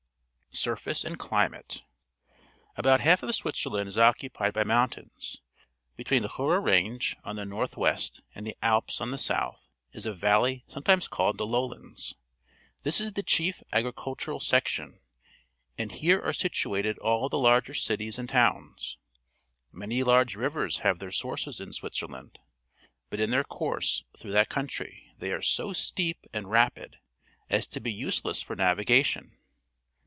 [0.53, 1.83] Surface and Climate.—
[2.75, 5.37] About half of Switzerland is occupied by mountains.
[5.95, 8.99] Be tween the Jura Range on the north west and An Alpine Village, Switzerland the
[8.99, 9.17] Alps on the
[9.57, 12.15] south, is a \ alley, sometimes called the Loidands.
[12.83, 14.99] This is the chief agri cultural section,
[15.77, 18.97] and here are situated all the larger cities and towns.
[19.71, 22.39] Many large rivers have their sources in Switzerland,
[23.09, 26.99] but in their course through that country they are so steep and rapid
[27.49, 29.37] as to be useless for naviga tion.